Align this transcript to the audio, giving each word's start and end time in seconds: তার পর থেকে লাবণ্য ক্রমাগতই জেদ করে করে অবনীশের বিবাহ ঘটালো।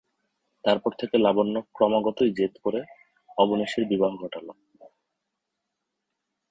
তার 0.63 0.77
পর 0.79 0.91
থেকে 0.99 1.15
লাবণ্য 1.17 1.55
ক্রমাগতই 1.75 2.31
জেদ 2.37 2.53
করে 2.53 2.61
করে 2.63 2.79
অবনীশের 3.37 3.83
বিবাহ 3.87 4.11
ঘটালো। 4.17 4.53